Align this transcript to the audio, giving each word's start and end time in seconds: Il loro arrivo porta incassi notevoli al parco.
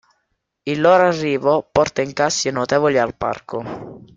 Il 0.63 0.81
loro 0.81 1.03
arrivo 1.03 1.61
porta 1.71 2.01
incassi 2.01 2.49
notevoli 2.49 2.97
al 2.97 3.15
parco. 3.15 4.07